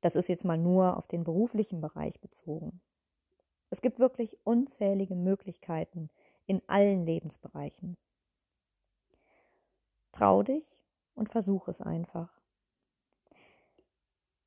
Das 0.00 0.14
ist 0.14 0.28
jetzt 0.28 0.44
mal 0.44 0.56
nur 0.56 0.96
auf 0.96 1.08
den 1.08 1.24
beruflichen 1.24 1.80
Bereich 1.80 2.20
bezogen. 2.20 2.80
Es 3.70 3.82
gibt 3.82 3.98
wirklich 3.98 4.38
unzählige 4.44 5.16
Möglichkeiten 5.16 6.10
in 6.46 6.62
allen 6.68 7.04
Lebensbereichen. 7.04 7.96
Trau 10.12 10.44
dich 10.44 10.78
und 11.18 11.28
versuch 11.28 11.66
es 11.68 11.82
einfach. 11.82 12.30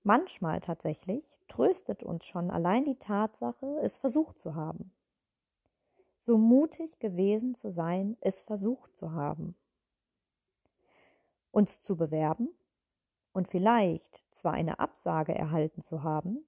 Manchmal 0.04 0.62
tatsächlich 0.62 1.24
tröstet 1.48 2.02
uns 2.02 2.26
schon 2.26 2.50
allein 2.50 2.86
die 2.86 2.98
Tatsache, 2.98 3.80
es 3.84 3.98
versucht 3.98 4.40
zu 4.40 4.56
haben. 4.56 4.94
so 6.24 6.38
mutig 6.38 7.00
gewesen 7.00 7.56
zu 7.56 7.72
sein, 7.72 8.16
es 8.22 8.42
versucht 8.42 8.96
zu 8.96 9.12
haben. 9.12 9.56
Uns 11.50 11.82
zu 11.82 11.98
bewerben 11.98 12.50
und 13.34 13.48
vielleicht 13.48 14.24
zwar 14.30 14.54
eine 14.54 14.78
Absage 14.78 15.34
erhalten 15.34 15.82
zu 15.82 16.04
haben, 16.04 16.46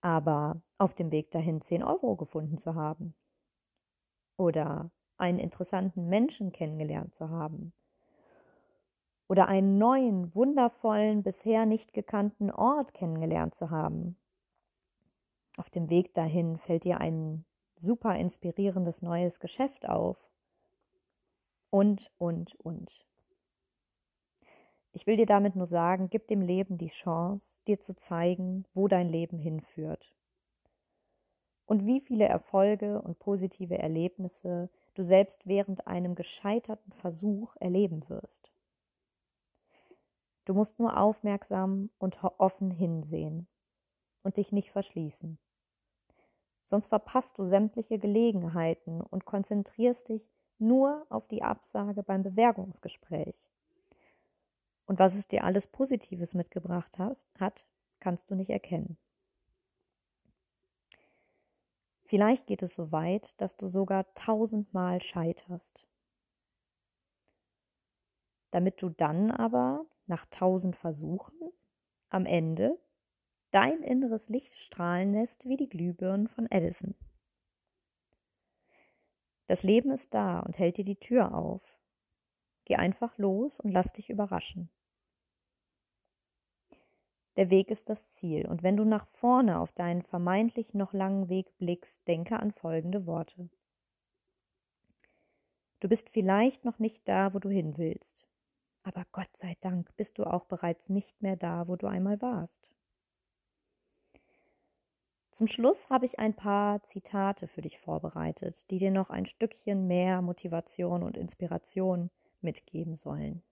aber 0.00 0.62
auf 0.78 0.94
dem 0.94 1.10
Weg 1.10 1.32
dahin 1.32 1.60
10 1.60 1.82
Euro 1.82 2.14
gefunden 2.14 2.58
zu 2.58 2.76
haben 2.76 3.14
oder 4.36 4.92
einen 5.16 5.40
interessanten 5.40 6.08
Menschen 6.08 6.52
kennengelernt 6.52 7.16
zu 7.16 7.28
haben 7.28 7.72
oder 9.28 9.46
einen 9.46 9.78
neuen, 9.78 10.34
wundervollen, 10.34 11.22
bisher 11.22 11.66
nicht 11.66 11.92
gekannten 11.92 12.50
Ort 12.50 12.94
kennengelernt 12.94 13.54
zu 13.54 13.70
haben. 13.70 14.16
Auf 15.58 15.70
dem 15.70 15.90
Weg 15.90 16.14
dahin 16.14 16.58
fällt 16.58 16.84
dir 16.84 17.00
ein 17.00 17.44
super 17.76 18.16
inspirierendes 18.16 19.02
neues 19.02 19.38
Geschäft 19.38 19.88
auf. 19.88 20.16
Und, 21.70 22.10
und, 22.16 22.54
und. 22.56 23.04
Ich 24.92 25.06
will 25.06 25.16
dir 25.16 25.26
damit 25.26 25.54
nur 25.54 25.66
sagen, 25.66 26.08
gib 26.10 26.26
dem 26.28 26.40
Leben 26.40 26.78
die 26.78 26.88
Chance, 26.88 27.60
dir 27.66 27.80
zu 27.80 27.94
zeigen, 27.94 28.64
wo 28.72 28.88
dein 28.88 29.10
Leben 29.10 29.38
hinführt. 29.38 30.14
Und 31.66 31.84
wie 31.84 32.00
viele 32.00 32.24
Erfolge 32.24 33.02
und 33.02 33.18
positive 33.18 33.78
Erlebnisse 33.78 34.70
du 34.94 35.04
selbst 35.04 35.46
während 35.46 35.86
einem 35.86 36.14
gescheiterten 36.14 36.92
Versuch 36.92 37.54
erleben 37.60 38.08
wirst. 38.08 38.50
Du 40.48 40.54
musst 40.54 40.78
nur 40.78 40.96
aufmerksam 40.96 41.90
und 41.98 42.24
offen 42.24 42.70
hinsehen 42.70 43.46
und 44.22 44.38
dich 44.38 44.50
nicht 44.50 44.70
verschließen. 44.70 45.38
Sonst 46.62 46.86
verpasst 46.86 47.36
du 47.36 47.44
sämtliche 47.44 47.98
Gelegenheiten 47.98 49.02
und 49.02 49.26
konzentrierst 49.26 50.08
dich 50.08 50.26
nur 50.58 51.06
auf 51.10 51.28
die 51.28 51.42
Absage 51.42 52.02
beim 52.02 52.22
Bewerbungsgespräch. 52.22 53.50
Und 54.86 54.98
was 54.98 55.16
es 55.16 55.28
dir 55.28 55.44
alles 55.44 55.66
Positives 55.66 56.32
mitgebracht 56.32 56.96
hat, 56.98 57.66
kannst 58.00 58.30
du 58.30 58.34
nicht 58.34 58.48
erkennen. 58.48 58.96
Vielleicht 62.06 62.46
geht 62.46 62.62
es 62.62 62.74
so 62.74 62.90
weit, 62.90 63.38
dass 63.38 63.58
du 63.58 63.68
sogar 63.68 64.06
tausendmal 64.14 65.02
scheiterst. 65.02 65.86
Damit 68.50 68.80
du 68.80 68.88
dann 68.88 69.30
aber 69.30 69.84
nach 70.08 70.26
tausend 70.26 70.76
Versuchen 70.76 71.52
am 72.08 72.26
Ende 72.26 72.78
dein 73.50 73.82
inneres 73.82 74.28
Licht 74.28 74.56
strahlen 74.56 75.12
lässt 75.12 75.46
wie 75.46 75.56
die 75.56 75.68
Glühbirnen 75.68 76.28
von 76.28 76.50
Edison. 76.50 76.94
Das 79.46 79.62
Leben 79.62 79.90
ist 79.90 80.12
da 80.12 80.40
und 80.40 80.58
hält 80.58 80.76
dir 80.76 80.84
die 80.84 81.00
Tür 81.00 81.34
auf. 81.34 81.62
Geh 82.66 82.76
einfach 82.76 83.16
los 83.16 83.58
und 83.60 83.70
lass 83.70 83.92
dich 83.92 84.10
überraschen. 84.10 84.70
Der 87.36 87.50
Weg 87.50 87.70
ist 87.70 87.88
das 87.88 88.10
Ziel, 88.10 88.46
und 88.46 88.62
wenn 88.62 88.76
du 88.76 88.84
nach 88.84 89.06
vorne 89.06 89.60
auf 89.60 89.72
deinen 89.72 90.02
vermeintlich 90.02 90.74
noch 90.74 90.92
langen 90.92 91.28
Weg 91.28 91.56
blickst, 91.56 92.06
denke 92.06 92.38
an 92.38 92.50
folgende 92.50 93.06
Worte. 93.06 93.48
Du 95.80 95.88
bist 95.88 96.10
vielleicht 96.10 96.64
noch 96.64 96.78
nicht 96.78 97.08
da, 97.08 97.32
wo 97.32 97.38
du 97.38 97.48
hin 97.48 97.78
willst, 97.78 98.27
aber 98.88 99.04
Gott 99.12 99.36
sei 99.36 99.54
Dank 99.60 99.94
bist 99.96 100.18
du 100.18 100.24
auch 100.24 100.46
bereits 100.46 100.88
nicht 100.88 101.20
mehr 101.20 101.36
da, 101.36 101.68
wo 101.68 101.76
du 101.76 101.86
einmal 101.86 102.20
warst. 102.22 102.70
Zum 105.30 105.46
Schluss 105.46 105.90
habe 105.90 106.06
ich 106.06 106.18
ein 106.18 106.34
paar 106.34 106.82
Zitate 106.82 107.48
für 107.48 107.60
dich 107.60 107.78
vorbereitet, 107.78 108.68
die 108.70 108.78
dir 108.78 108.90
noch 108.90 109.10
ein 109.10 109.26
Stückchen 109.26 109.86
mehr 109.86 110.22
Motivation 110.22 111.02
und 111.02 111.18
Inspiration 111.18 112.10
mitgeben 112.40 112.96
sollen. 112.96 113.42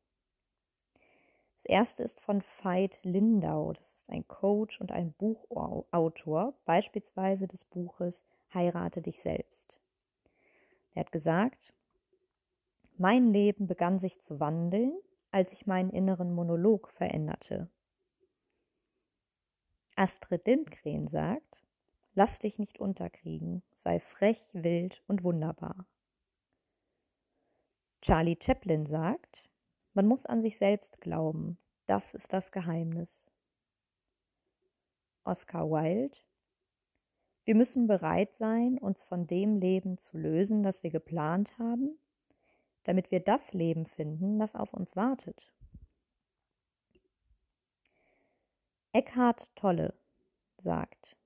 Das 1.58 1.66
erste 1.66 2.02
ist 2.02 2.20
von 2.20 2.42
Veit 2.62 2.98
Lindau. 3.02 3.74
Das 3.74 3.92
ist 3.92 4.10
ein 4.10 4.26
Coach 4.26 4.80
und 4.80 4.90
ein 4.90 5.12
Buchautor, 5.12 6.54
beispielsweise 6.64 7.46
des 7.46 7.64
Buches 7.64 8.24
Heirate 8.54 9.02
dich 9.02 9.20
selbst. 9.20 9.78
Er 10.94 11.00
hat 11.00 11.12
gesagt, 11.12 11.74
mein 12.96 13.32
Leben 13.32 13.66
begann 13.66 13.98
sich 13.98 14.20
zu 14.22 14.40
wandeln, 14.40 14.92
als 15.36 15.52
ich 15.52 15.66
meinen 15.66 15.90
inneren 15.90 16.32
Monolog 16.32 16.88
veränderte. 16.88 17.68
Astrid 19.94 20.46
Lindgren 20.46 21.08
sagt, 21.08 21.62
lass 22.14 22.38
dich 22.38 22.58
nicht 22.58 22.80
unterkriegen, 22.80 23.62
sei 23.74 24.00
frech, 24.00 24.40
wild 24.54 25.02
und 25.08 25.24
wunderbar. 25.24 25.86
Charlie 28.00 28.38
Chaplin 28.40 28.86
sagt, 28.86 29.44
man 29.92 30.06
muss 30.06 30.24
an 30.24 30.40
sich 30.40 30.56
selbst 30.56 31.02
glauben, 31.02 31.58
das 31.84 32.14
ist 32.14 32.32
das 32.32 32.50
Geheimnis. 32.50 33.26
Oscar 35.24 35.68
Wilde 35.68 36.16
Wir 37.44 37.56
müssen 37.56 37.86
bereit 37.86 38.32
sein, 38.32 38.78
uns 38.78 39.04
von 39.04 39.26
dem 39.26 39.58
Leben 39.58 39.98
zu 39.98 40.16
lösen, 40.16 40.62
das 40.62 40.82
wir 40.82 40.90
geplant 40.90 41.58
haben 41.58 41.98
damit 42.86 43.10
wir 43.10 43.18
das 43.18 43.52
Leben 43.52 43.84
finden, 43.84 44.38
das 44.38 44.54
auf 44.54 44.72
uns 44.72 44.94
wartet. 44.94 45.52
Eckhart 48.92 49.50
Tolle 49.56 49.92
sagt, 50.58 51.16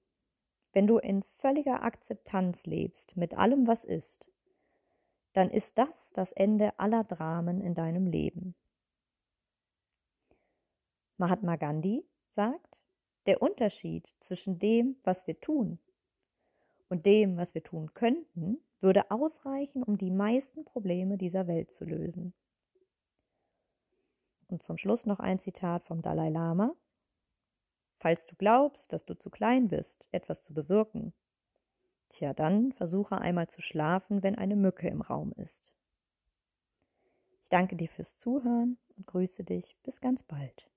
wenn 0.72 0.86
du 0.86 0.96
in 0.96 1.22
völliger 1.36 1.82
Akzeptanz 1.82 2.64
lebst 2.64 3.18
mit 3.18 3.34
allem, 3.34 3.66
was 3.66 3.84
ist, 3.84 4.26
dann 5.34 5.50
ist 5.50 5.76
das 5.76 6.12
das 6.14 6.32
Ende 6.32 6.78
aller 6.78 7.04
Dramen 7.04 7.60
in 7.60 7.74
deinem 7.74 8.06
Leben. 8.06 8.54
Mahatma 11.18 11.56
Gandhi 11.56 12.06
sagt, 12.30 12.80
der 13.26 13.42
Unterschied 13.42 14.10
zwischen 14.20 14.58
dem, 14.58 14.96
was 15.04 15.26
wir 15.26 15.38
tun 15.38 15.78
und 16.90 17.06
dem, 17.06 17.38
was 17.38 17.54
wir 17.54 17.62
tun 17.62 17.94
könnten, 17.94 18.58
würde 18.80 19.10
ausreichen, 19.10 19.82
um 19.82 19.96
die 19.96 20.10
meisten 20.10 20.64
Probleme 20.64 21.16
dieser 21.16 21.46
Welt 21.46 21.72
zu 21.72 21.84
lösen. 21.84 22.34
Und 24.48 24.62
zum 24.62 24.76
Schluss 24.76 25.06
noch 25.06 25.20
ein 25.20 25.38
Zitat 25.38 25.84
vom 25.84 26.02
Dalai 26.02 26.28
Lama. 26.28 26.74
Falls 27.94 28.26
du 28.26 28.34
glaubst, 28.34 28.92
dass 28.92 29.04
du 29.04 29.14
zu 29.14 29.30
klein 29.30 29.68
bist, 29.68 30.04
etwas 30.10 30.42
zu 30.42 30.52
bewirken, 30.52 31.12
tja, 32.08 32.34
dann 32.34 32.72
versuche 32.72 33.18
einmal 33.18 33.48
zu 33.48 33.62
schlafen, 33.62 34.22
wenn 34.22 34.34
eine 34.34 34.56
Mücke 34.56 34.88
im 34.88 35.02
Raum 35.02 35.32
ist. 35.36 35.72
Ich 37.42 37.48
danke 37.48 37.76
dir 37.76 37.88
fürs 37.88 38.16
Zuhören 38.16 38.78
und 38.96 39.06
grüße 39.06 39.44
dich 39.44 39.76
bis 39.84 40.00
ganz 40.00 40.22
bald. 40.24 40.69